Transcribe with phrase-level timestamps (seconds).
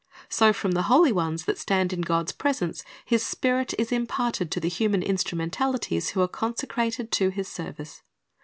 [0.29, 4.59] So from the holy ones that stand in God's presence His Spirit is imparted to
[4.59, 8.01] the human instrumen talities who are consecrated to His service.